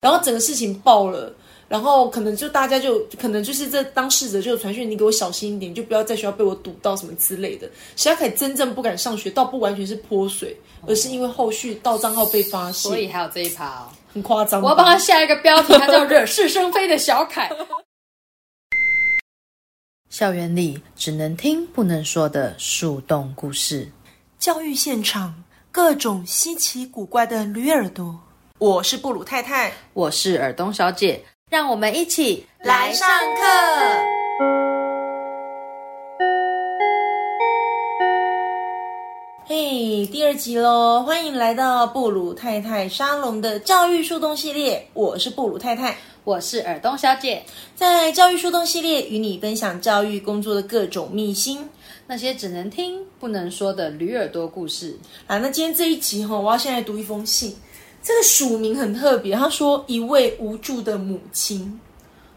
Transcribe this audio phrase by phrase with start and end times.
[0.00, 1.34] 然后整个事情爆了。
[1.68, 7.70] 然后可能就大家就可能就是这当事者就有传讯，你给我小心一点，就不要在学校被我堵到什么之类的。
[7.94, 13.88] 小凯真正不敢上学，倒不完全是泼水，而是因为后续盗账号被发现，所以还有这一趴哦。
[14.12, 14.60] 很夸张。
[14.60, 17.48] 我要帮他下一个标题，他叫惹是生非的小凯。
[20.10, 23.88] 校园里只能听不能说的树洞故事，
[24.40, 28.18] 教育现场各种稀奇古怪的驴耳朵。
[28.60, 31.24] 我是布鲁太太，我是尔东小姐。
[31.48, 33.42] 让我们一起来上课。
[39.46, 41.02] 嘿，第二集喽！
[41.04, 44.86] 欢迎来到布鲁太太沙龙的教育树洞系列。
[44.92, 47.42] 我是布鲁太太，我是尔东小姐。
[47.74, 51.66] 在教育树洞系列，与你分享教育工作的各种秘辛，
[52.06, 54.98] 那些只能听不能说的驴耳朵故事。
[55.26, 57.56] 啊，那今天这一集哈，我要先来读一封信。
[58.02, 61.78] 这个署名很特别，他说一位无助的母亲，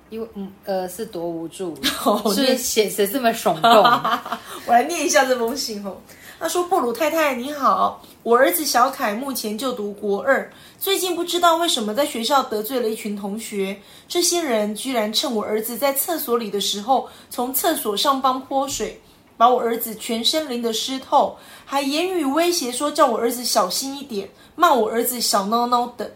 [0.09, 1.75] 因为嗯呃是多无助，
[2.35, 3.71] 是写谁这么耸动？
[4.67, 5.97] 我来念一下这封信哦。
[6.39, 18.99] 他说：“布鲁太太你好，我儿子小凯目前就读国二，最近不知道为什么在学校得罪了一群同学，这些人居然趁我儿子在厕所里的时候，从厕所上方泼水，
[19.37, 26.13] 把我儿子全身淋得湿透，还言语威胁说叫我儿子小心一点。”骂我儿子小孬孬的，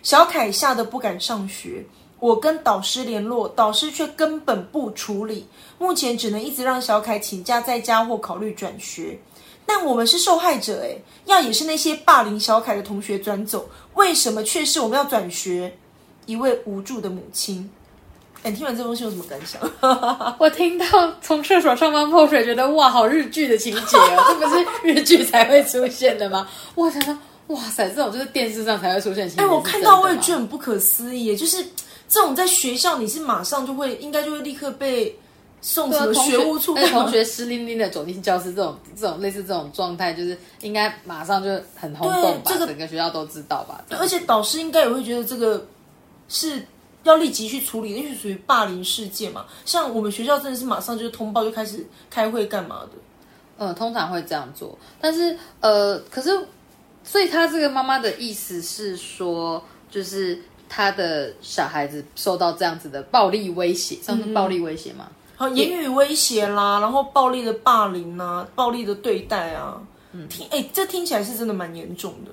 [0.00, 1.84] 小凯吓得不敢上学。
[2.20, 5.44] 我跟导师联络，导师却根本不处理。
[5.76, 9.18] 目前只能一直让小凯请假在家或考虑转学。
[9.66, 15.76] 但我们是受害者诶，要也是那些霸凌小凯的同学转走，为什么却是我们要转学？
[16.26, 17.68] 一位无助的母亲。
[18.42, 19.60] 哎，听完这封信有什么感想？
[20.38, 20.86] 我听到
[21.20, 26.48] 从厕所上方泼水，觉得哇，好日剧的情节哦，这不是日剧才会出现的吗？
[26.74, 27.16] 我想说。
[27.50, 29.28] 哇塞，这种就是电视上才会出现。
[29.36, 31.60] 哎，我看到我也觉得很不可思议，就是
[32.08, 35.12] 这种在学校你是马上就会，应该就会立刻被
[35.60, 42.52] 送什么学务处，同学湿淋淋的走进教室，这种这种类似这种状态，就是应该马上就很轰动吧？
[42.56, 43.84] 整个学校都知道吧？
[43.98, 45.66] 而且导师应该也会觉得这个
[46.28, 46.64] 是
[47.02, 49.46] 要立即去处理，因为属于霸凌事件嘛。
[49.64, 52.90] 像我们学校真的是马上就通报，就开始开会干嘛的？
[53.58, 56.30] 嗯，通常会这样做，但是呃，可是。
[57.02, 60.38] 所以他这个妈妈的意思是说，就是
[60.68, 65.08] 他的小孩子受到这样子的暴力威胁，算是暴力威胁吗？
[65.34, 69.80] 好，言语威胁啦，然后暴力的霸凌啊，暴力的对待啊，
[70.12, 72.32] 嗯，听，哎，这听起来是真的蛮严重的，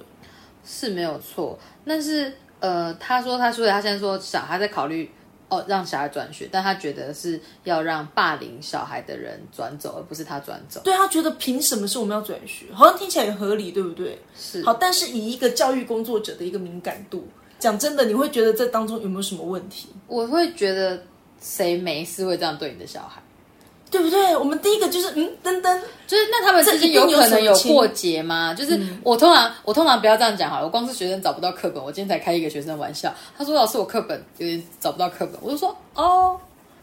[0.66, 1.58] 是没有错。
[1.86, 5.10] 但是，呃，他说，他所以，他现在说，小孩在考虑。
[5.50, 10.82] 哦，让小孩转学，但他觉得是要让霸凌小孩的人转走，而不是他转走。
[10.84, 12.66] 对他觉得凭什么是我们要转学？
[12.74, 14.20] 好像听起来也合理，对不对？
[14.38, 14.62] 是。
[14.66, 17.26] 好，但是以一个教育工作者的一个敏感度，
[17.60, 19.88] 讲真的，你会觉得这当中有没有什么问题？
[20.08, 21.02] 我会觉得
[21.40, 23.22] 谁没事会这样对你的小孩？
[23.90, 24.36] 对不对？
[24.36, 28.54] 我们第一个就是嗯，噔噔，就是那他们之间有可能有过节吗？
[28.54, 30.66] 就是我通常我通常不要这样讲好了。
[30.66, 33.14] 我光是学生找不到课本，我今天才开一个学生玩笑。
[33.38, 36.38] 他说：“老师，我课本有点找不到课本。”我就说：“哦，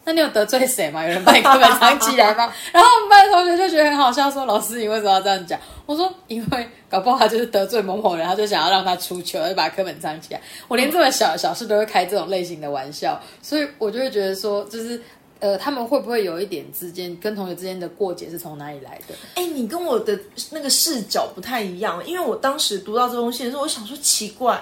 [0.04, 1.03] 那你有得罪谁吗？
[1.03, 15.00] 有人把你课本藏起来吗？” 然后我们班的同学就觉得很好笑，说：“老师，你为什么要这样讲？”我说：“因为搞不好他就是得罪某某人，他就想要让他出糗，就把课本藏起来。”我连这么小小事都会开这种类型的玩笑，所以我就会觉得说，就是。
[15.44, 19.15] 呃，他们会不会有一点之间跟同学之间的过节是从哪里来的？
[19.34, 20.19] 哎，你跟我的
[20.50, 24.59] 那个视角不太一样，因为我当时读到这封信的时候，我想说奇怪，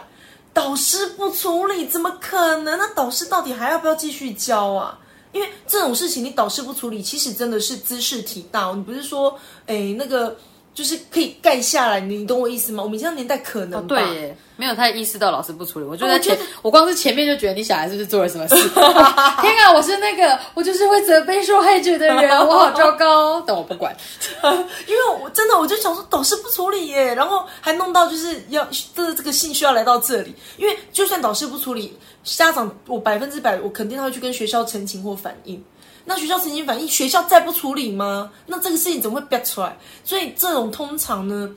[0.52, 2.76] 导师不处理怎么可能？
[2.76, 4.98] 那导师到底还要不要继续教啊？
[5.30, 8.72] 因为这种事情你导师不处理，其实真的是姿势体大。
[8.74, 10.36] 你不是说，哎，那个。
[10.74, 12.82] 就是可以盖下来，你懂我意思吗？
[12.82, 15.84] 我们这样年代可能对，没有太意识到老师不处理。
[15.84, 18.54] 我就在前，我光是前面就觉得你小孩是不是做了什么事？
[19.40, 23.40] 天啊，我是那个，我就是会责备受害者的人， 我好糟糕。
[23.42, 23.94] 但我不管，
[24.86, 35.62] 因为我真的我就想说，导师不处理耶，然后还弄到就是要这这个信需要来到这里，因为就算导师不处理，家长我百分之百我肯定他会去跟学校澄清或反映。
[36.04, 38.30] 那学校曾经反映，学校再不处理吗？
[38.46, 39.76] 那这个事情怎么会憋出来？
[40.04, 41.54] 所以这种通常呢，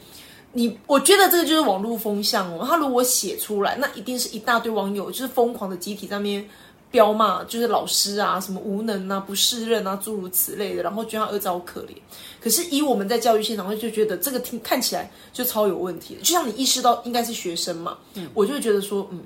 [0.53, 2.65] 你我觉得这个就是网络风向哦。
[2.67, 6.47] 他如果写出来，那一定是一大堆网友就是疯狂的集体在那边
[6.91, 11.95] 飙骂，就是老师啊，什么无能啊、不适任啊，诸如此类的，然后觉得儿子好可怜。
[12.39, 16.21] 可是以我们在教育现场，会就觉得这个听看起来就超有问题的。
[16.21, 19.23] 就像你意识到应该是学生嘛，嗯，我就觉得说，嗯。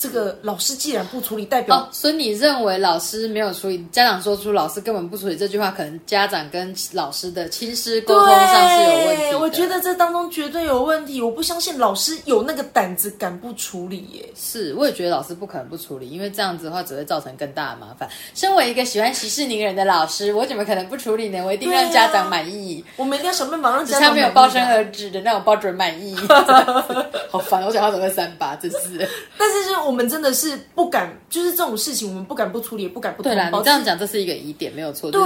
[0.00, 9.34] 这个老师既然不处理，代表哦，所以你认为老师没有处理，家长说出老师根本不处理这句话，可能家长跟老师的亲师沟通上是有问题。
[9.34, 14.26] 我觉得这当中绝对有问题，我不相信老师有那个胆子敢不处理耶。
[14.34, 18.08] 是，我也觉得老师不可能不处理，因为这样子的话只会造成更大的麻烦。
[18.34, 21.44] 身为一个喜欢息事宁人的老师，我怎么可能不处理呢？
[21.44, 22.82] 我一定让家长满意。
[22.96, 26.16] 我们一定要想办法让家长没有包生而止的那种包准满意。
[27.28, 28.56] 好烦，我讲话怎么会三八？
[28.56, 29.06] 真是。
[29.36, 30.58] 但是是我们真的是。
[30.74, 33.50] 不敢，就是这种事情，我们不敢不处理，也不敢不对啦。
[33.50, 35.10] 你这样讲，这是一个疑点，没有错。
[35.10, 35.20] 对，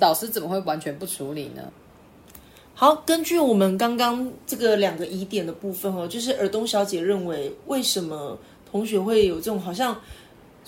[0.00, 1.62] 老师怎么会完全不处理呢？
[2.74, 8.38] 好，根据我们刚刚这个两个疑点的部分哦，就是尔东小姐认为，为什么
[8.70, 9.94] 同学会有这种好像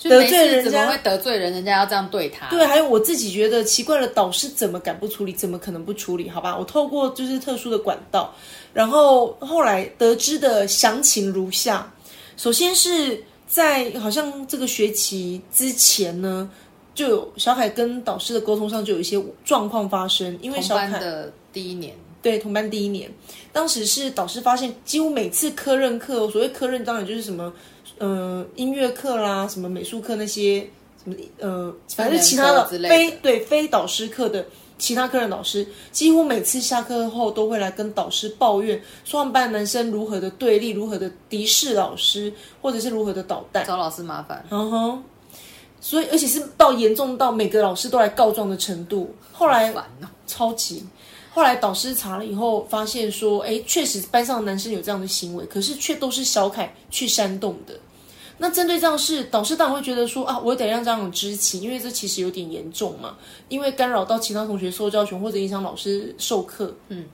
[0.03, 1.51] 得罪人，怎么会得罪人？
[1.51, 2.47] 人家要这样对他？
[2.49, 5.33] 对，还有我自己觉得奇怪的，导师怎么敢不处理？
[5.33, 6.29] 怎么可能不处理？
[6.29, 8.33] 好吧，我透过就是特殊的管道，
[8.71, 11.91] 然后后来得知的详情如下：
[12.35, 13.23] 首先是。
[13.47, 16.49] 在好像这个学期之前呢，
[16.93, 23.09] 就有小凯跟导师的沟通上就有一些状况发生，因为小凯的第一年，对同班第一年，
[23.53, 27.53] 当时是导师发现，几乎每次科任课，所谓科任当然就是什么，
[27.97, 30.59] 呃，音乐课啦，什么美术课那些，
[31.03, 34.45] 什么呃，反正其他的非对非导师课的。
[34.77, 42.31] 其他科任老师几乎每次下课后都会来跟导师抱怨，说他们班男生如何的对立，如何的敌视老师，
[42.61, 44.45] 或者是如何的捣蛋，找老师麻烦。
[44.49, 45.03] 嗯哼，
[45.81, 49.13] 所以而且是到严重到每个老师都来告状的程度。
[49.31, 49.73] 后来
[50.25, 50.83] 超级，
[51.31, 57.73] 后来导师查了以后发现说，哎，确实班上的男生有这样的行为，可是却都是小凯去煽动的。
[58.39, 63.17] 那针对这样事，导师当然会觉得说啊，我得让家长知情，因为这其实有点严重嘛，
[63.49, 66.71] 因为干扰到其他同学受教权或者影响老师授课。
[66.89, 67.05] 嗯，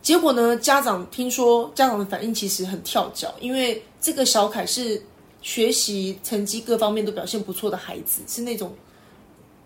[0.00, 5.02] 结果呢，家长听说家长的反应其实很跳脚，因为这个小凯是
[5.42, 8.72] 学习成绩各方面都表现不错的孩子，是那种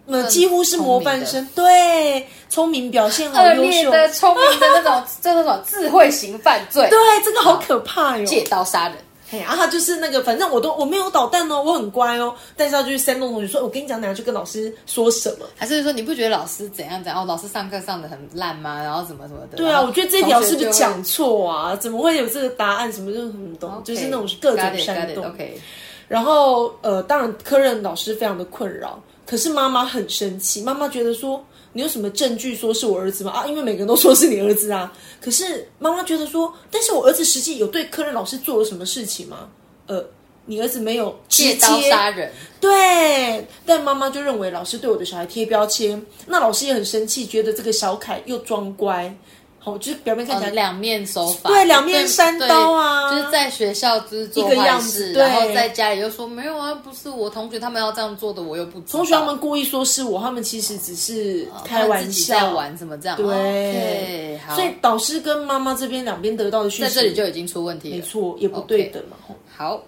[0.06, 8.96] 那几乎是模范生，对，聪明表现好优秀的聪明的那种，这那种智慧型犯罪， 对，这个好可怕哟，借刀杀人。
[9.28, 12.32] 嘿啊，他就是那个，反正我都我没有捣蛋哦，我很乖哦。
[12.56, 17.22] 但是他就去煽动同学说：“我跟你讲，等下去跟老师说什么？”还是说你不觉得老师怎样怎样？
[17.22, 18.80] 哦，老师上课上的很烂吗？
[18.80, 19.56] 然后怎么怎么的？
[19.56, 21.74] 对啊，我觉得这条是不是讲错啊？
[21.74, 22.92] 怎么会有这个答案？
[22.92, 25.26] 什么就什么东，就是那种各种煽动。
[25.26, 25.60] OK。
[26.06, 31.44] 然后呃，当然科任老师非常的困扰，可是妈妈很生气，妈妈觉得说。
[31.72, 33.32] 你有什么证据说是我儿子吗？
[33.32, 34.92] 啊，因为每个人都说是你儿子啊。
[35.20, 39.48] 可是妈妈觉得说，但是我儿子实际有对科任老师做了什么事情吗？
[39.86, 40.04] 呃，
[40.46, 42.32] 你儿子没有借刀杀人。
[42.60, 49.14] 对，但妈妈就认为老师对我的小孩贴标签，那老师也很生气，觉得这个小凯又装乖。
[49.66, 62.54] 哦，就是表面看起来两面手法，对，两面三刀啊，就是在学校就是做坏事，然后在家里又说没有啊，不是我同学他们要这样做的，我又不同学他们故意说是我，他们其实只是开玩笑。
[62.54, 69.16] 玩什么这样，对，所以导师跟妈妈这边两边得到的讯息，在这里就已经出问题了，没错，也不对等嘛，
[69.56, 69.82] 好。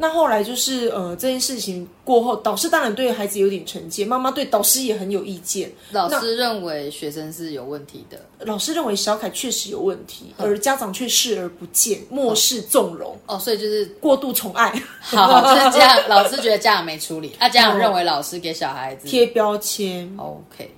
[0.00, 5.72] 那后来就是呃这件事情过后，导师当然对孩子有点成见，妈妈对导师也很有意见。
[5.90, 13.18] 老师认为学生是有问题的，老师认为小凯确实有问题，而家长却视而不见，漠视纵容。
[13.26, 14.70] 哦，所以就是过度宠爱。
[15.02, 16.08] 好，就是这样。
[16.08, 20.08] 老师觉得家长没处理，啊，家长认为老师给小孩子贴标签。
[20.16, 20.70] OK，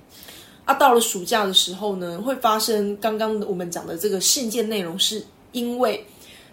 [0.65, 6.03] 啊，到了暑假的时候呢，会发生刚刚我们讲的这个信件内容，是因为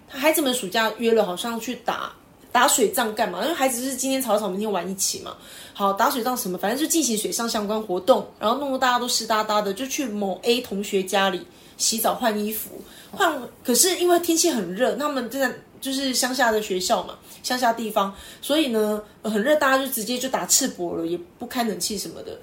[0.06, 2.12] 孩子们暑假约了，好像去打。
[2.58, 3.40] 打水仗干嘛？
[3.44, 5.36] 因为孩子是今天吵吵，明天玩一起嘛。
[5.72, 6.58] 好，打水仗什么？
[6.58, 11.40] 反正就进行水上相关活动，然后弄得大家都湿哒哒的，就去某 A 同学家里
[11.76, 12.70] 洗澡换衣服。
[13.12, 22.36] 换可是因为天气很热，他们在就是乡下的学校嘛，乡下地方，所以呢很热，大家就直接就打赤膊了，也不开冷气什么的。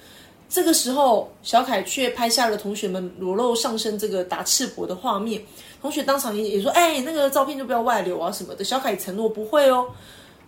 [0.48, 5.42] 这个时候，小凯却拍下了同学们裸露上身这个打赤膊的画面。
[5.86, 9.86] 同学当场也也说：“哎，那个照片就不要外流啊什么的。”小凯承诺不会哦。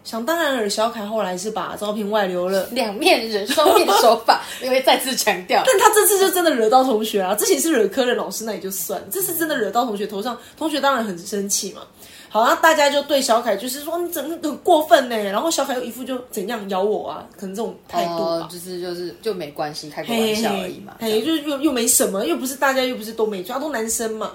[0.04, 2.66] 想当然尔，小凯后来是把照片外流了。
[2.72, 5.62] 两面人，双面手法，因为再次强调。
[5.64, 7.36] 但他这次就真的惹到同学啊！
[7.36, 11.84] 之前是惹科任老师，那也就算了；这次真的惹到同学头上，同学当然很生气嘛。
[12.30, 17.24] 好，那大家就对小凯就是说：“你怎么很过分呢？”然后小凯又一副就怎样咬我啊？
[17.38, 20.96] 可能这种态度吧，就是就是就没关系，开个玩笑而已嘛。
[21.00, 24.32] 哎，就是又又没什么，又不是大家又不是都没抓，都男生嘛。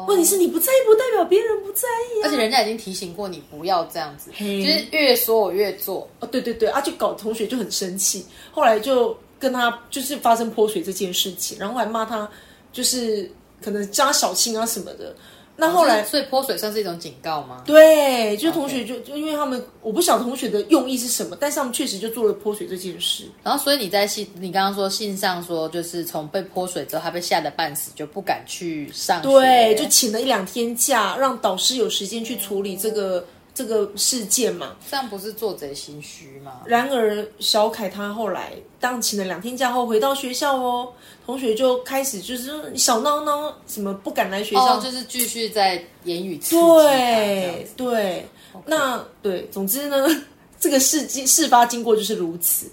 [0.00, 2.24] 哦，问题是你不在意，不代表别人不在意啊。
[2.24, 6.08] 而且人家已经提醒过你不要这样子，就是越说我越做。
[6.20, 12.28] 哦，对对对，啊，就搞同学就很生气，后来就跟他就是发生泼水这件事情，然后还骂他，
[12.72, 13.30] 就是
[13.62, 15.14] 可能加小青啊什么的。
[15.60, 17.62] 那后来，所以泼水算是一种警告吗？
[17.66, 23.24] 对，就同学就就因为他们，我不晓得同学的用意是什么，但是他们确实就做了泼水这件事。
[23.44, 33.24] 然后，所以你在信，你刚刚说信上说，就是从被泼水之后，他被吓得半死，就不敢去上学，对，就请了一两天假，让导师有时间去处理这个。
[33.54, 36.62] 这个事件嘛，这样不是做贼心虚吗？
[36.64, 40.92] 然而，小凯他后来当请了两天假后回到学校哦，
[41.26, 48.28] 同学就开始就是小闹闹，什么不敢来学校，就是继续在言语刺对对，
[48.66, 50.06] 那对，总之呢，
[50.58, 52.70] 这个事经事发经过就是如此。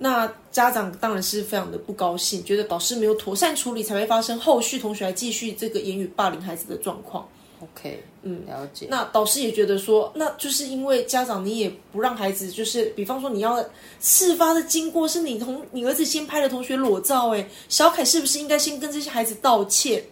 [0.00, 7.28] 那家长当然是非常的不高兴，觉得导师没有妥善处理，才会发生后续同学还继续这个言语霸凌孩子的状况。
[7.60, 8.86] OK，嗯，了解。
[8.88, 13.64] 那导师也觉得说，那就是因为家长你也不让孩子，就是比方说你要
[14.00, 20.04] 事发的经过是你同你儿子先拍的同学裸照，哎，小凯是不是应该先跟这些孩子道歉？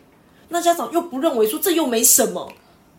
[0.48, 2.52] 那家长又不认为说这又没什么。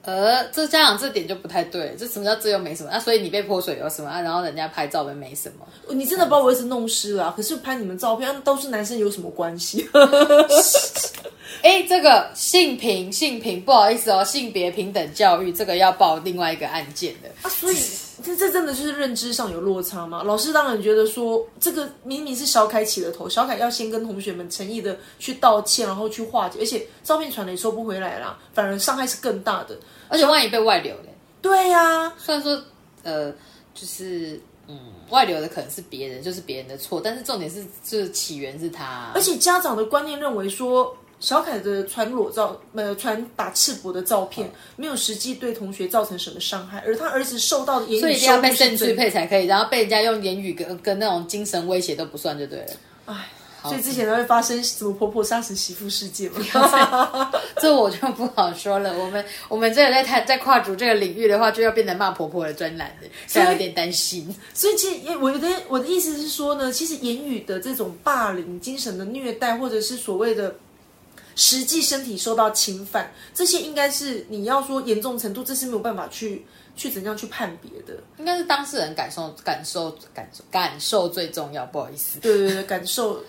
[0.04, 2.90] 呃，这家长这点就不太对，这什么叫这又没什么？
[2.90, 4.22] 啊所以你被泼水有什么啊？
[4.22, 9.86] 然后人家拍照也没什么，你真的把我儿子弄湿了，可是拍你们照片都是男生有什么关系？
[11.62, 17.78] 哎，这个性平性平，不好意思哦，性别平等教育这个要报另外一个案件的啊，所以
[18.24, 20.24] 这这真的就是认知上有落差吗？
[20.24, 31.14] 老师当然觉得说，这个明明是小凯起了头，小凯要先跟同学们诚意的去道歉，然后去化解，而且照片传了也收不回来啦，反而伤害是更大的，而且万一被外流嘞？
[31.42, 32.62] 对呀，虽然说
[33.04, 33.32] 呃，
[33.74, 34.78] 就是嗯，
[35.10, 40.96] 外流的可能是别人，就是别人的错，但是重点是这起源是他，而且家长的观念认为说。
[41.20, 52.68] 小凯的传裸照，呃，传打赤膊的照片，没有实际对同学造成什么伤害，而他儿子受到的言语，所以一定要被证据配才可以，然后被人家用言语跟跟那种精神威胁都不算就对了。
[53.06, 53.30] 唉，
[53.64, 57.32] 所以之前都会发生什么婆婆杀死媳妇事件吗？
[57.58, 58.96] 这我就不好说了。
[58.96, 64.36] 我们我们这个在谈在跨足这个领域的话，就要变成骂婆婆的专栏的，所以有点担心。
[64.54, 70.54] 所以其实我的我的意思是说呢，其实言语的这种霸凌、精神的虐待，或者是所谓的。
[71.38, 77.98] 实际身体受到侵犯，这些应该是你要说严重程度，这是没有办法去去怎样去判别的。
[78.18, 81.66] 应该是当事人感受、感受、感受、感受最重要。
[81.68, 83.24] 不好意思，对对对，感受。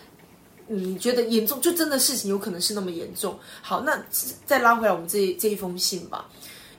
[0.70, 3.38] 你觉得严重，就真的事情有可能是那么严重。
[3.62, 4.02] 好，那
[4.44, 6.26] 再拉回来我们这这一封信吧。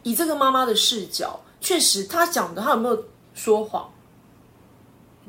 [0.03, 3.91] 以这个妈妈的视角，确实她讲的，她有没有说谎？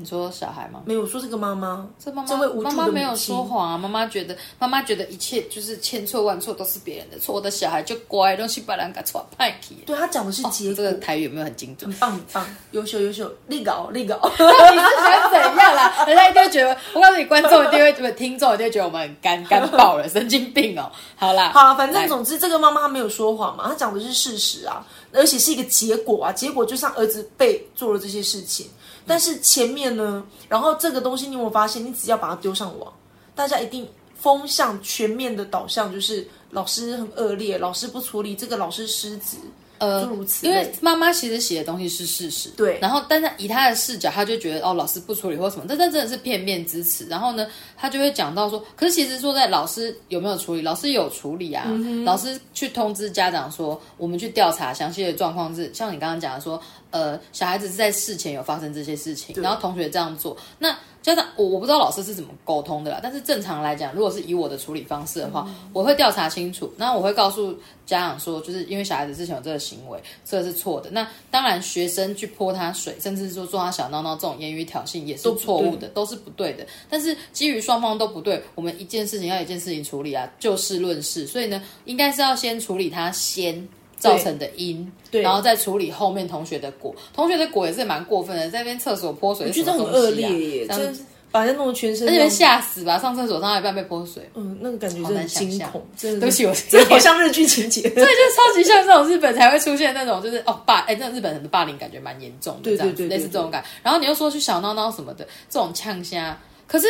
[0.01, 0.81] 你说小孩吗？
[0.87, 3.77] 没有说这个妈妈，这妈妈妈妈没有说谎啊。
[3.77, 9.75] 妈妈觉得，妈妈觉得一切就是千错万错都是别人的错，我的小孩就乖，东西把人给错派去。
[9.85, 11.91] 对他讲的是结果，这个台语有没有很精准？
[11.91, 14.19] 很棒很棒，优秀优秀，立稿立稿。
[14.25, 16.07] 你是想怎样啦？
[16.07, 20.91] 人家一定会觉得，我告诉你，观众一定会，听众一定会觉得我们很干干爆了，神经病哦。
[21.15, 28.67] 好啦，好，反正总之这个妈妈她没有说谎嘛，她讲的是事实啊，而且是一个结果啊，结果就像儿子被做了这些事情。
[29.11, 31.85] 但是前面呢，然后这个东西你有没有发现？
[31.85, 32.93] 你只要把它丢上网，
[33.35, 39.37] 大家一定风向全面的导向就是老师很恶劣，老师不处理这个老师失职。
[39.81, 40.07] 呃，
[40.43, 42.79] 因为妈妈其实写的东西是事实，对。
[42.81, 47.07] 然后，但是以他的视角，他就觉得哦，老师不处理或什么，但这真的是片面之词。
[47.09, 47.47] 然后呢，
[47.77, 51.67] 他就会讲到说，可是其实说在老师有没有处理，老师有处理啊。
[52.05, 56.61] 老师去通知家长说，我们去调查详细的状况是，像你刚刚讲的说，
[56.91, 60.77] 呃，小孩子是在事前有发生这些事情，然后同学这样做，那。
[61.03, 70.91] 家长，我我不知道老师是怎么沟通的啦，但是正常来讲，如果是以我的处理方式的话，我会调查清楚，那我会告诉家长说，就是因为小孩子之前有这个行为，这个是错的。
[70.91, 76.67] 那当然，学生去泼他水，甚至说做他小闹闹这种言语挑衅，也是错误的，都是不对的。
[76.89, 81.27] 但是基于双方都不对，我们一件事情要一件事情处理啊，就事论事。
[81.27, 83.67] 所以呢，应该是要先处理他先。
[84.01, 86.93] 造成的因，然后再处理后面同学的果。
[87.15, 90.95] 同学的果也是蛮过分的，在那边厕所泼水，我觉得很恶劣耶，这样
[91.31, 92.99] 把人弄得全身，而且吓死吧！
[92.99, 96.21] 上厕所上到一半被泼水，嗯，那个感觉很惊恐，真的。
[96.23, 103.63] 对不起，我这好像日剧情节， 对就超级像这种日本才会出现那种，就是哦霸，哎，那日本人的霸凌感觉蛮严重的，对对对，类似这种感。
[103.81, 106.89] 然后你又说去小闹闹什么的，这种呛虾，可是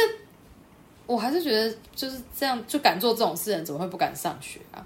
[1.07, 4.81] 我还是觉得就是这样，就敢做这种事人，怎么会不敢上学啊？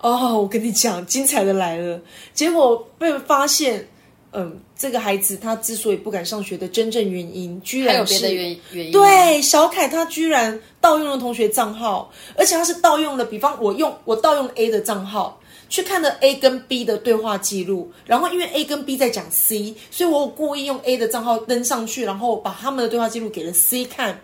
[0.00, 2.00] 哦，我跟你讲，精彩的来了！
[2.32, 3.88] 结果被发现，
[4.32, 8.92] 嗯，这个孩子他之所以不敢上学的真正原因，居然是别的原原因。
[8.92, 24.20] 对，小凯他居然盗用了同学账号，而且他是盗用了，比方我用我盗用 A 的账号去看了 A 跟 B 的对话记录，然后因为 A 跟 B 在讲 C，所以我故意用 A 的账号登上去，然后把他们的对话记录给了 C 看。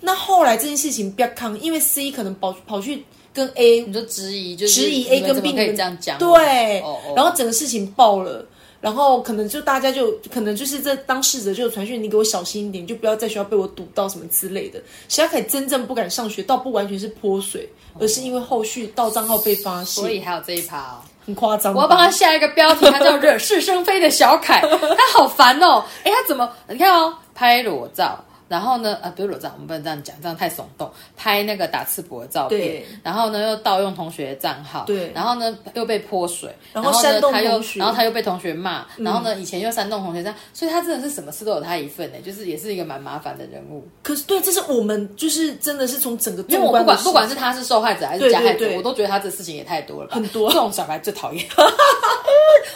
[0.00, 3.04] 那后来这件事情比较康，因为 C 可能跑跑去。
[3.32, 6.82] 跟 A，你就质疑，就是质疑 A 跟 B 可以这样讲，对，
[7.14, 8.46] 然后整个事情爆了。
[8.80, 14.80] 然后可能就大家就可能就是这当事者就传讯，你给我小心一点，就不要在学校被我堵到什么之类的。
[15.06, 17.68] 小凯真正不敢上学，倒不完全是泼水，
[17.98, 20.96] 而是因为后续盗账号被发现，所以还有这一趴，哦
[21.26, 21.74] 很夸张。
[21.74, 25.84] 我要帮他下一个标题，他叫惹是生非的小凯， 他好烦哦。
[26.02, 26.50] 哎，他怎么？
[26.66, 28.24] 你看哦，拍裸照。
[28.50, 28.98] 然后呢？
[29.00, 30.90] 呃，不是裸照，我们不能这样讲，这样太耸动。
[31.16, 43.86] 拍那个打赤膊的照片，然后呢又盗用同学的账号，对，然后呢又被泼水，然后呢他又，然后他又被同学骂，然后呢以前又煽动同学这样，所以他真的是什么事都有他一份呢，就是也是一个蛮麻烦的人物。
[44.02, 51.46] 可是对，这是我们就是真的是从整个，因为我不管不管是他是受害者还是加害者，我都觉得他这事情也太多了，很多这种小孩最讨厌。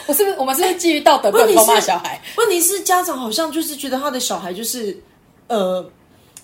[0.06, 2.20] 我是不是我们是不是基于道德不能骂小孩？
[2.36, 4.96] 问题是家长好像就是觉得他的小孩就是
[5.48, 5.90] 呃。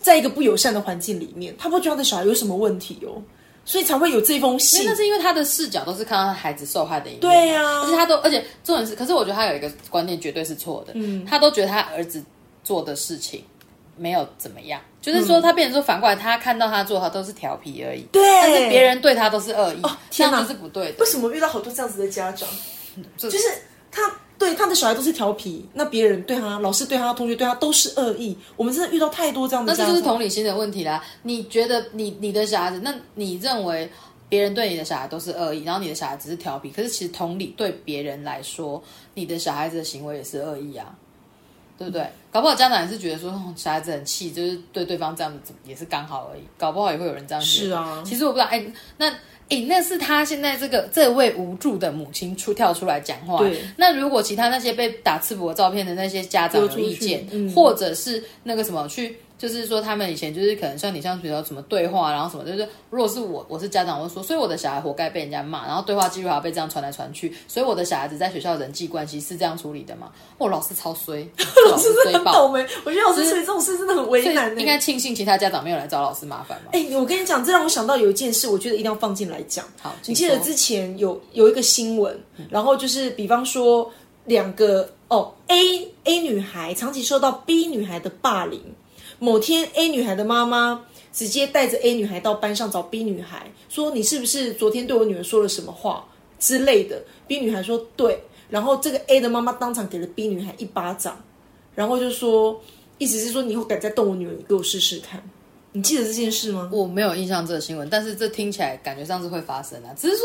[0.03, 3.21] 在一个不友善的环境里面，他不觉得他的小孩有什么问题哦，
[3.67, 4.83] 所以才会有这封信。
[4.87, 7.83] 那是因为他的视角都是看到孩子受害的一面，对呀。
[7.83, 12.25] 而且他都，而且重点是，可是我觉得他有一个观念绝对是错的，嗯，他都觉得他儿子
[12.65, 13.45] 做的事情
[13.99, 18.23] 没有怎么样，就是说他变成说反过来，他看到他做，他都是调皮而已，对。
[18.23, 20.95] 但是别人对他都是恶意，这样子是不对的。
[21.01, 22.49] 为什么遇到好多这样子的家长？
[23.19, 23.39] 就是
[23.91, 24.11] 他。
[24.41, 28.35] 对他的小孩都是调皮，那别人对他、老师对他、同学对他都是恶意。
[28.57, 31.05] 我们真的遇到太多这样的，那就是同理心的问题啦。
[31.25, 33.91] 你觉得你你的小孩子，那你认为
[34.31, 38.83] 别人对你的小孩都是恶意，然后你的小孩只是调皮，可是其实同理对别人来说，
[39.13, 40.97] 你的小孩子的行为也是恶意啊，
[41.77, 42.09] 对不对？
[42.33, 48.03] 搞不好家长也是觉得说小孩子很气，就是对对方这样子也是刚好而已，搞不好也会有人这样是啊。
[48.07, 48.65] 其实我不知道，哎，
[48.97, 49.13] 那。
[49.51, 53.39] 哎，那是他现在这个这位无助的母亲出跳出来讲话。
[53.41, 59.17] 对，那如果其他那些被打赤膊照片的那些家长有意见，或者是那个什么去。
[59.41, 70.13] 就是说，他们以前就是可能像你像比如说什么对话，然后什么，就是如果是我我是家长，我会说，所以我的小孩活该被人家骂，然后对话记录还要被这样传来传去，所以我的小孩子在学校人际关系是这样处理的嘛？
[70.37, 71.27] 哦，老师超衰，
[71.71, 72.61] 老师真的很倒霉。
[72.85, 74.55] 我觉得老师处理这种事真的很为难。
[74.59, 76.73] 应该庆幸其他家长没有来找老师麻烦嘛。
[76.73, 79.65] 哎，我跟你讲，这让我想到有一件事，我觉得一定要放进来讲。
[79.81, 82.15] 好，你记得之前有有一个新闻，
[82.51, 83.91] 然后就是比方说
[84.27, 88.61] 两个哦，A A 女孩长期受到 B 女孩的霸凌。
[89.21, 98.19] 某天，A 女孩的妈妈直接带着 A 女孩到班上找 B 女孩，说：“你是不是昨天对我女儿说了什么话之类的？”B 女孩说：“对。”
[98.49, 101.23] 然后这个 A 的妈妈当场给了 B 女孩一巴掌，
[101.75, 102.59] 然后就说
[102.97, 105.23] ：“意思是说，你以后敢再动我女儿，你给我试试看。”
[105.73, 106.69] 你记得这件事吗？
[106.73, 110.25] 我没有印象这个新闻，但是这听起来感觉上是会发生啊，只是说。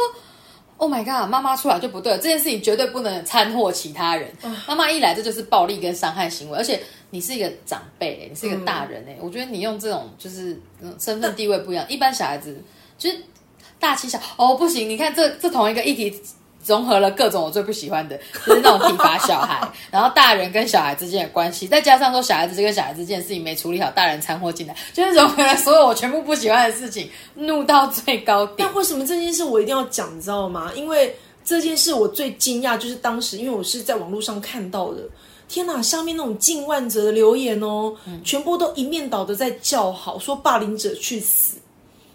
[0.78, 1.30] Oh my god！
[1.30, 4.30] 妈妈出来就不对了，这件事情绝对不能掺和其他人。
[4.68, 10.60] 妈妈一来，这就是暴力跟伤害行为，而且你是一个长辈，你是一个大人哎，我觉得你用这种就是
[11.00, 12.62] 身份地位不一样，一般小孩子
[12.98, 13.18] 就是
[13.80, 14.90] 大欺小哦，不行！
[14.90, 16.22] 你看这这同一个议题。
[16.66, 28.68] 综合了各种我最不喜欢的， 就是那种体罚小孩， 然后大人跟小孩之间的关系，再加上说小孩子跟小孩子这件事情没处理好，大人掺和进来，就是融合了所有我全部不喜欢的事情，怒到最高点。
[28.68, 30.72] 那为什么这件事我一定要讲，你知道吗？
[30.76, 35.04] 因为这件事我最惊讶，就是当时因为我是在网络上看到的，
[35.48, 41.58] 天哪，下面那种近万则的留言哦，全部都一面倒的在叫好，说霸凌者去死，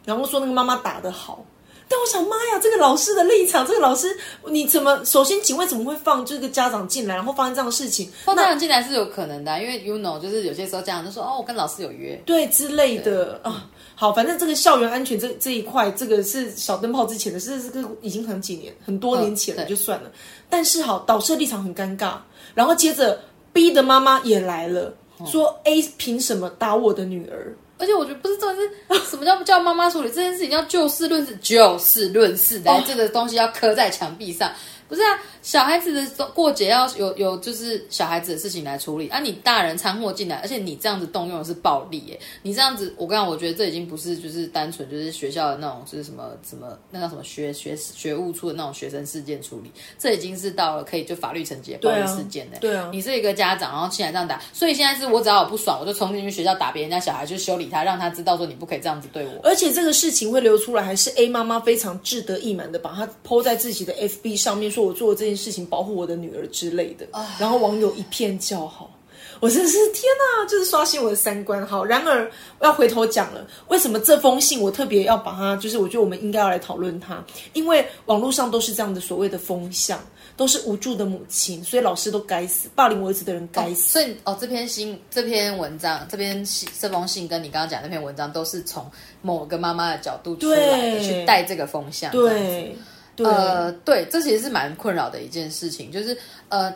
[0.05, 1.45] 然后说那个妈妈打得好。
[1.91, 5.05] 但我想，妈呀，这个老师的立场，这个老师你怎么？
[5.05, 8.09] 首先，警卫怎么会放这个家长进来，然后发生这样的事情？
[8.25, 13.69] 放家长进来是有可能的，因为 you know，就是有些时候家长就说哦，我跟老师有约，对之类的啊。
[13.97, 20.11] 好，反正这个校园安全这这一块，这个是小灯泡之前的，是这个已经很几年、很多年前了，就算了。
[20.49, 22.15] 但是好，导师的立场很尴尬，
[22.55, 23.21] 然后接着
[23.53, 24.95] B 的妈妈也来了，
[25.27, 27.53] 说 A 凭什么打我的女儿？
[27.81, 34.53] 而且我觉得不是重点是什么叫叫妈妈处理这件事情，要就事论事，就事论事，来这个东西要刻在墙壁上。
[34.89, 52.59] 不是啊，小孩子的过节要有有就是小孩子的事情来处理啊，你大人掺和进来，而且你这样子动用的是暴力耶，你这样子，我刚刚我觉得这已经不是就是单纯就是学校的那种就是什么什么那叫什么学学学务处的那种学生事件处理，这已经是到了可以就法律层级暴力事件的。
[52.59, 59.41] 对啊，你是一个家长，然后进来这样打，所以现在是我只要我不爽，我就冲进去学校打别人家小孩，就修理他，让他知道说你不可以这样子对我。
[59.45, 65.61] 而且这个事情会流出来，还是 A 妈妈非常志得意满的把它抛在自己的 FB 上面，说我做这件事情。
[65.71, 67.07] 保护我的女儿之类的，
[67.39, 68.91] 然后网友一片叫好，
[69.39, 71.65] 我真是天哪，就是刷新我的三观。
[71.65, 72.29] 好，然而
[72.59, 80.03] 我要回头讲了，为什么这封信我特别要把它，就是我觉得我们应该要来讨论它，因为网络上都是这样的所谓的风向。
[80.41, 83.93] 都是无助的母亲，所以老师都该死，霸凌我儿子的人该死。
[83.93, 92.11] 所以哦，这篇信、这篇文章、这篇信、这封信跟你刚刚讲那篇文章，都是从某个妈妈的角度出来的，去带这个风向。
[92.11, 92.75] 对，
[93.19, 96.17] 呃，对，这其实是蛮困扰的一件事情，就是
[96.49, 96.75] 呃。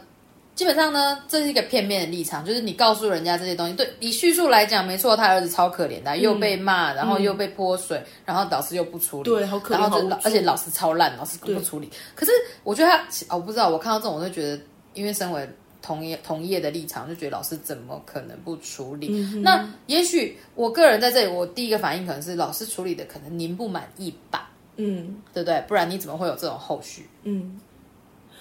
[0.55, 3.75] 基本上呢，这是一个片面的立场，就是你告诉人家这些东西。
[3.75, 11.91] 对，以叙述来讲，没错，他儿子超可怜的，又被骂，然后又被泼水，然后导师又不处理，对，好可怜，然后就而且老师超烂，老师不处理。
[12.15, 12.31] 可是
[12.63, 14.63] 我觉得他，我不知道，我看到这种，我就觉得，
[14.95, 15.49] 因为身为
[15.83, 19.09] 同业同业的立场，就觉得老师怎么可能不处理？
[19.43, 24.51] 那也许我个人在这里，我第一个反应可能是老师处理的可能您不满意吧？
[24.77, 25.61] 嗯，对不对？
[25.67, 27.09] 不然你怎么会有这种后续？
[27.25, 27.61] 嗯，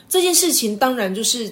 [0.08, 1.52] 这件事情当然就是。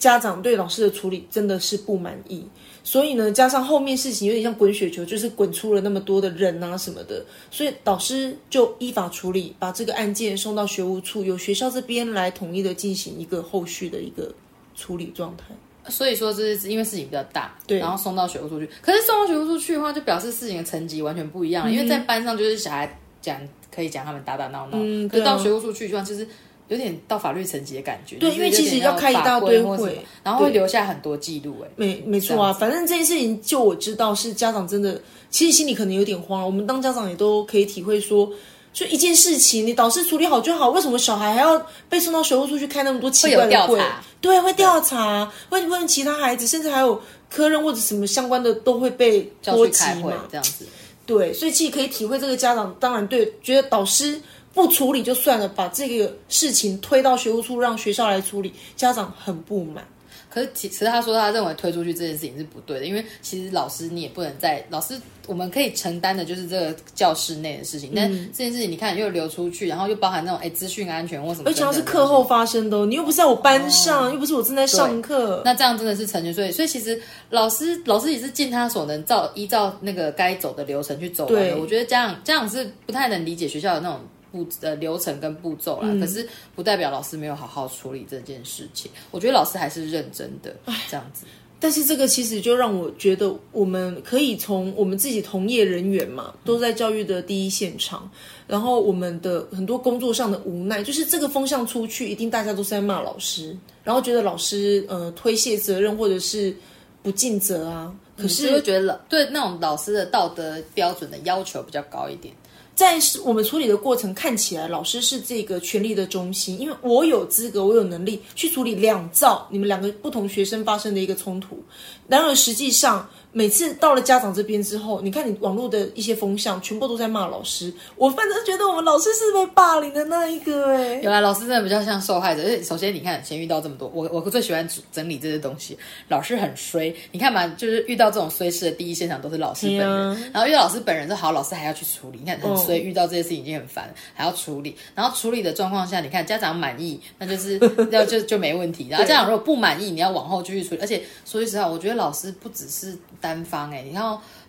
[0.00, 2.42] 家长对老师的处理真的是不满意，
[2.82, 14.34] 所以呢，加上后面事情有点像滚雪球，就是滚出了那么多的人啊什么的，所以导师就依法处理，把这个案件送到学务处，由学校这边来统一的进行一个后续的一个
[14.74, 15.44] 处理状态。
[15.90, 18.66] 所以说，这是因为事情比较大，对，然后送到学务处去。
[18.80, 23.38] 可是送到学务处去的话，就表示事情的层级完全不一样，因为在班上就是小孩讲
[23.70, 24.78] 可以讲他们打打闹闹，
[25.10, 26.26] 可是到学务处去的话，其实。
[26.70, 36.46] 有点到法律层级的感觉，对，因为其实要开一大堆会，然后会留下很多记录，哎，没没错啊，反正这件事情就我知道是家长真的，其实心里可能有点慌。
[36.46, 38.30] 我们当家长也都可以体会说，
[38.72, 43.82] 就一件事情，你导师处理好就好，为什么小孩还要被送到学务处去开那么多奇怪的会？
[44.20, 50.64] 对，会调查，会问其他孩子，甚至还有科任或者什么相关的都会被波及嘛，这样子。
[51.04, 54.20] 对，所以其实可以体会这个家长，当然对，觉得导师。
[54.52, 59.86] 不处理就算了，把这个事情推到学务处让学校来处理，家长很不满。
[60.28, 64.94] 可是其实他说他认为推出去这件事情是不对的，因为其实老师你也不能在老师
[65.26, 76.32] 我们可以承担的就是这个教室内的事情，但这件事情你看又流出去，然后又包含那种哎资讯安全或什么，而且是课后发生的，你又不是在我班上，又不是我正在上课，那这样真的是成全。
[76.32, 81.58] 所以所以其实老师老师也是尽他所能照依照那个该走的流程去走完的。
[81.58, 83.98] 我觉得家长家长是不太能理解学校的那种。
[84.32, 88.90] 步呃流程跟步骤啦，可是不代表老师没有好好处理这件事情。
[89.10, 90.54] 我觉得老师还是认真的
[90.88, 91.26] 这样子。
[91.62, 98.10] 但是这个其实就让我觉得，我们可以从我们自己同业人员嘛，都在教育的第一现场，
[98.46, 106.56] 然后我们的很多工作上的无奈，就是这个风向出去，一定大家都是在骂老师，然后觉得老师呃推卸责任或者是
[107.02, 107.94] 不尽责啊。
[108.16, 112.34] 可是会觉得对那种老师的道德标准的要求比较高一点。
[112.80, 121.62] 在我们处理的过程看起来，老师是这个权力的中心，因为我有资格，我有能力去处理两造你们两个不同学生发生的一个冲突。
[122.08, 127.72] 然而实际上，每次到了家长这边之后，你看你网络的一些风向，全部都在骂老师。
[127.96, 130.94] 我反正觉得我们老师是被霸凌的那一个哎。
[131.02, 132.60] 原来老师真的比较像受害者。
[132.64, 135.78] 首先，你看，先遇到这么多，我我最喜欢整理这些东西。
[136.08, 140.32] 老师很衰，你看嘛，就是遇到这种衰事的第一现场都是老师本人。
[140.32, 142.18] 然后遇到老师本人就好，老师还要去处理。
[142.20, 144.76] 你看很衰，遇到这些事情已经很烦，还要处理。
[144.94, 147.58] 然后处理的状况下，你看家长满意，那就是
[147.90, 148.88] 要就就没问题。
[148.88, 150.80] 然后家长如果不满意，你要往后继续处理。
[150.80, 152.96] 而且说句实话，我觉得老师不只是。
[153.22, 154.02] 单方哎，你看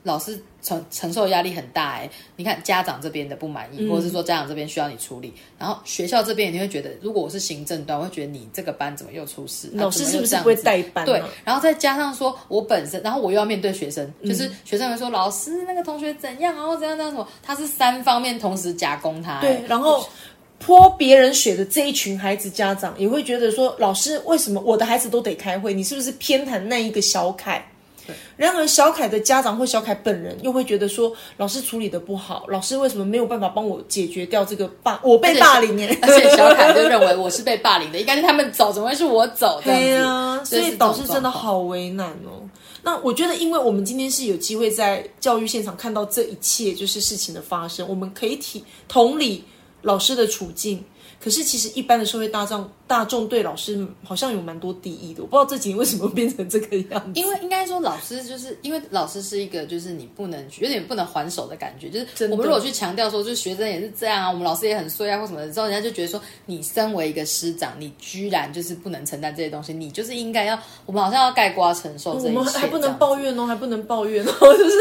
[0.04, 9.70] 老师承承受压力很大哎，你看家长这边的不满意，或者是说家长这边需要你处理，然后学校这边你会觉得，如果我是行政端，我会觉得你这个班怎么又出事？
[9.74, 11.06] 老师是不是不会带班？
[11.06, 19.40] 对，然后再加上说我本身，然后我又要面对学生，就是学生会说老师那个同学怎样，然后怎样怎样什么，他是三方面同时夹攻他。
[19.42, 20.08] 对，然后
[20.58, 25.74] 泼别人血的这一群孩子家长也会觉得说，老师为什么我的孩子都得开会？
[25.74, 27.64] 你是不是偏袒那一个小凯？
[28.38, 35.00] 然而，小凯的家长或小凯本人又会觉得说，老师处理的不好，老师为什么没有办法帮我解决掉这个霸？
[35.04, 35.98] 我被霸凌耶！
[36.02, 39.62] 而且小凯就认为我是被霸凌的，应该是他们走，怎么会是我走？
[39.64, 42.48] 对啊，所以导师真的好为难哦。
[42.84, 49.44] 那我觉得，因为我们今天是有机会在教育现场看到这一切，就是事情的发生，我们可以体同理
[49.84, 50.84] 老师的处境。
[51.24, 55.22] 可是，其实一般的社会大众大众对老师好像有蛮多敌意的。
[55.22, 57.20] 我不知道这几年为什么变成这个样子。
[57.20, 61.90] 因为应该说，老师就是因为老师是一个，就是你不能有点不能还手的感觉。
[61.90, 72.14] 就是我们如果去强调说，就是学生也是这样啊，我们老师也很衰啊，或什么的，之后人家就觉得说，你身为一个师长，你居然就是不能承担这些东西，你就是应该要我们好像要盖瓜承受。
[72.14, 74.76] 我们还不能抱怨哦，还不能抱怨哦，就是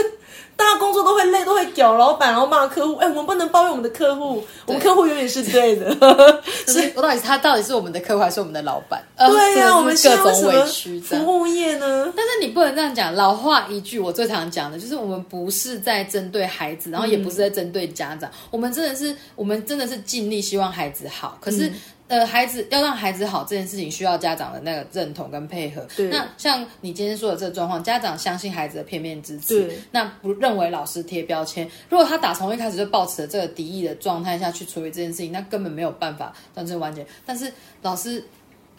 [0.57, 2.94] 大家工作都会累，都会屌老板，然后骂客户。
[2.96, 6.29] 哎，我们不能抱怨我们的客户，我们客户永远是对的。
[6.66, 9.02] 是，我到底是他到底是我们的客户还是我们的老板？
[9.18, 11.00] 对呀，我们各种委屈。
[11.00, 12.12] 服务业呢？
[12.16, 13.14] 但是你不能这样讲。
[13.14, 18.30] 老话一句，我最常讲的就是，我们不是在针对孩子，然后也不是在针对家长。
[18.50, 21.36] 我们真的是，我们真的是尽力希望孩子好。
[21.40, 21.70] 可是
[22.10, 25.86] 呃，孩子要让孩子好这件事情，需要家长的那个认同跟配合。
[25.96, 31.70] 对，那像你今天说的这个状况，家长相信孩子的片面之词，那不认为老师贴标签。
[31.88, 37.06] 如果他打从一开始就抱持了这个敌意的状态下去处理这件事情，那根本没有办法让这完结。
[37.24, 38.22] 但是老师。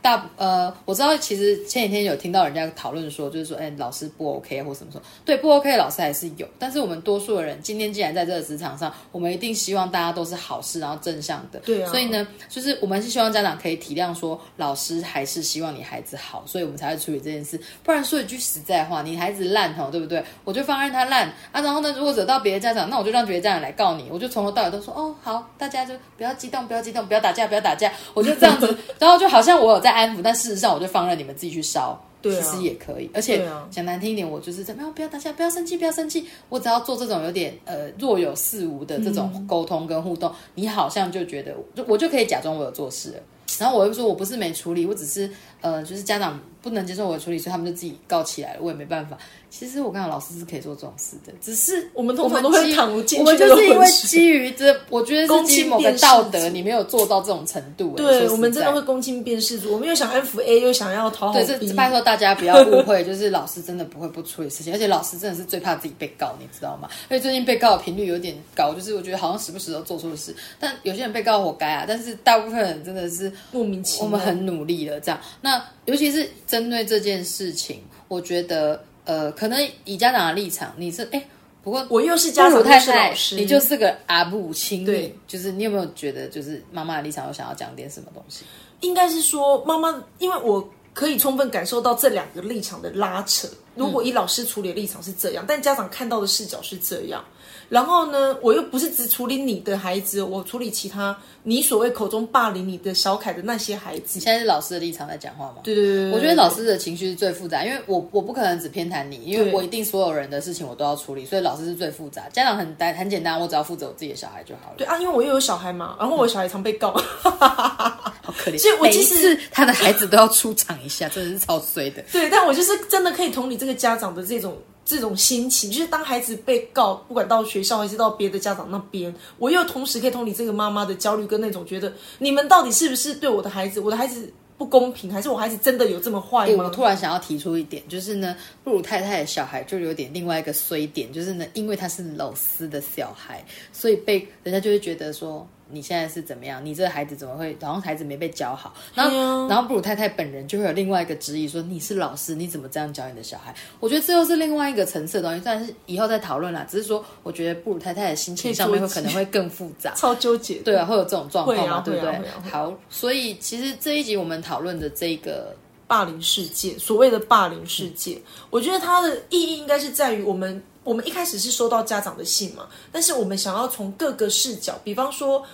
[0.01, 6.47] 大呃，我知道，其实前几天有听到人家讨论说，就是说，哎，老师不 OK 或什么说，对，不 OK 的老师还是有。
[6.57, 11.59] 但是我们多数的人，今天既然在这个职场上，我们一定希望大家都是好事，然后正向的。
[11.59, 11.89] 对啊。
[11.91, 17.59] 所以呢，就是我们是希望家长可以体谅，说老师还是希望你孩子好，所以我们才会处理这件事。
[17.83, 20.23] 不然说一句实在话，你孩子烂吼，对不对？
[20.43, 21.61] 我就放任他烂啊。
[21.61, 24.07] 然后呢，如果惹到别的家长，那我就让别的家长来告你。
[24.09, 27.91] 我就从头到尾都说，哦，好，大家就不要激动，不要激动，不要打架，不要打架。
[28.13, 30.71] 我就这样子， 然后就好像我有在安抚，但事实上。
[30.73, 33.09] 我就放任你们自己去烧，其实也可以。
[33.13, 36.25] 而且讲难听一点，我就是在没有，不要打架，不要生气，不要生气。
[36.47, 43.17] 我只要做这种有点呃若有似无的这种沟通跟互动，你好像就觉得，就我就可以假装我有做事了。
[43.59, 45.29] 然后我又说我不是没处理，我只是
[45.61, 49.17] 呃，就是家长不能接受我的处理，所以他们就自己告起来了，我也没办法。
[49.49, 53.17] 其实我跟老师是可以做这种事的，只是我们通常都会躺进去。
[53.17, 57.93] 我们就是因为基于这，我觉得是基于某个道德，你没有做到这种程度。
[57.97, 61.73] 对，我们真的会公亲辨事主，我们又想安抚 A，又想要讨好 B。
[61.73, 66.87] 拜托大家不要误会，就是老师真的不会不处理事情，而且老师真的是最怕自己被告，你知道吗？
[67.09, 74.05] 因为最近被告的频率有点高，就是我觉得好像时不时都做错事，但有些人被告活该啊，但是大部分人真的是莫名其妙。
[74.05, 75.19] 我们很努力了，这样。
[75.41, 75.50] 那
[75.85, 78.83] 尤其是针对这件事情，我觉得。
[79.03, 81.21] 呃，可能以家长的立场，你是哎，
[81.63, 88.45] 不过我又是家长，太太，你就是个阿母亲，对，就是你有没有觉得，就是妈妈的立场，有想要讲点什么东西？
[88.81, 93.47] 应该是说，妈妈，因为我可以充分感受到这两个立场的拉扯。
[93.73, 97.25] 如果以老师处理的立场是这样，但家长看到的视角是这样。
[97.71, 104.19] 然后呢，我又不是只处理你的孩子，我处理其他你所谓口中霸凌你的小凯的那些孩子。
[104.19, 105.59] 你现在是老师的立场在讲话吗？
[105.63, 112.27] 对对对，我觉得老师的情绪是最复杂，因为我我不可能只偏袒你，因为我一定所有人的事情我都要处理，所以老师是最复杂。
[112.27, 114.75] 家长很单很简单，我只要负责我自己的小孩就好了。
[114.77, 116.91] 对啊，因为我又有小孩嘛，然后我小孩常被告，
[117.23, 118.59] 好可怜。
[118.59, 122.03] 所以我其实他的孩子都要出场一下，真的是超衰的。
[122.11, 124.57] 对，但我就是真的可以同理这个家长的这种。
[124.83, 136.65] 这种心情，就是当孩子被告，不管到学校还是到别的家长那边，我又同时可以同理这个妈妈的焦虑跟那种觉得，你们到底是不是对我的孩子，我的孩子不公平，还是我孩子真的有这么坏吗？
[136.65, 145.47] 我突然想要提出一点，就是呢，布鲁太太的小孩就有点另外一个衰点，就是呢，因为他是老师的小孩，所以被人家就会觉得说。
[145.71, 146.63] 你现在是怎么样？
[146.65, 147.55] 你这个孩子怎么会？
[147.61, 153.53] 好像孩子没被教好，然后，然后布鲁太太本人就会有另外一个质疑，说你是老师，你怎么这样教你的小孩？
[153.79, 156.65] 我觉得这又是另外一个层次的东西，但是以后再讨论啦。
[156.69, 160.55] 只是说，我觉得布鲁太太的心情上面会可能会更复杂， 超纠结。
[160.55, 161.81] 对啊，会有这种状况嘛？
[161.81, 162.21] 对不对？
[162.49, 165.55] 好，所以其实这一集我们讨论的这个
[165.87, 175.45] 霸凌世界，所谓的霸凌事件，我觉得它的意义应该是在于我们，我们一开始是收到家长的信嘛，但是我们想要从各个视角，比方说。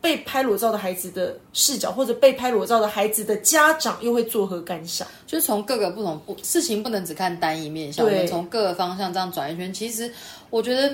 [0.00, 5.06] 被拍裸照的孩子的视角，或者被拍裸照的孩子的家长又会作何感想？
[5.26, 9.72] 就是从各个不同不事情不能只看单一面，我们从各个方向这样转一圈。
[9.72, 10.12] 其实
[10.50, 10.92] 我觉得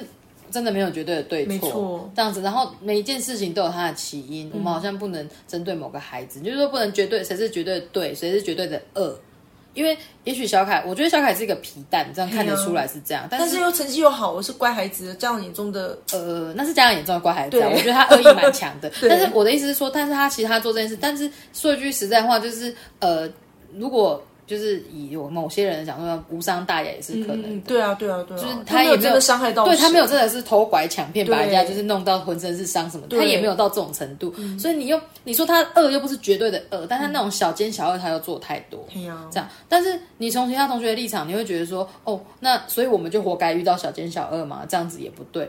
[0.51, 2.41] 真的没有绝对的对错，这样子。
[2.41, 9.19] 然后每一件事情都有它的起因，我们好像不能针对某个孩子，就是说不能绝对谁是绝对的对，谁是绝对的恶。
[9.75, 18.91] 因为也许小凯，我觉得小凯是一个皮蛋，这样看得出来是这样，但是又成绩又好，我是乖孩子，家长眼中的呃，那是家长眼中的乖孩子，我觉得他恶意蛮强的。
[19.09, 23.29] 但是我的意思是说，但是他其实他做这件事，但是说一句实在话，就是呃，
[23.77, 24.23] 如果。
[24.45, 38.85] 就是以我某些人讲说无伤大雅也是可能，对啊对啊对啊，就是他也没有伤害到，对他没有真的是偷拐抢骗把人家就是弄到浑身是伤什么，他也没有到这种程度，所以你又你说他恶又不是绝对的恶，但他那种小奸小恶他又做太多，
[39.31, 45.49] 这样，但是你从其他同学的立场，你会觉得说哦，那所以我们就活该遇到小奸小恶嘛，这样子也不对，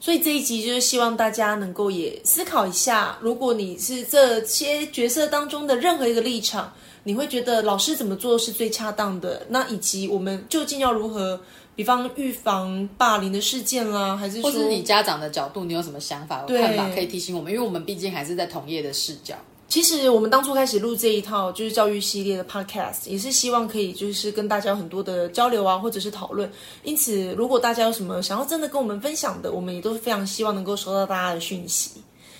[0.00, 6.72] 所以这一集就是希望大家能够也思考一下，如果你是这些角色当中的任何一个立场。
[7.06, 9.46] 你会觉得老师怎么做是最恰当的？
[9.48, 11.40] 那以及我们究竟要如何，
[11.76, 17.52] 比方预防霸凌的事件啦，还是或是你家长的角度，你有什么想法、看法可以提醒我们？
[17.52, 19.36] 因为我们毕竟还是在同业的视角。
[19.68, 26.50] 其实我们当初开始录这一套就是教育系列的 podcast，也是希望可以就是跟大家有很多的交流啊，或者是讨论。
[26.82, 31.90] 因此，如果大家有什么想要真的跟我们分享的，我们也都非常希望能够收到大家的讯息。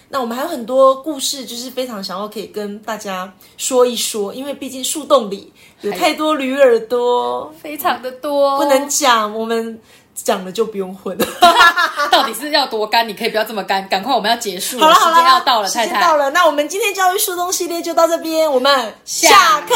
[0.08, 9.34] 那我们还有很多故事，就是非常想要可以跟大家说一说，因为毕竟树洞里有太多驴耳朵，非常的多，不能讲。
[9.36, 9.80] 我们
[10.14, 11.18] 讲了就不用混。
[12.10, 13.08] 到底是要多干？
[13.08, 16.30] 你可以不要这么干，赶快我们要结束好了，时间要到了，太间到了。
[16.30, 19.74] 那我们今天教育树洞系列就到这边，我们下课。